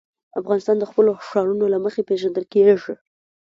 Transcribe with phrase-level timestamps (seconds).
[0.39, 2.93] افغانستان د خپلو ښارونو له مخې پېژندل کېږي.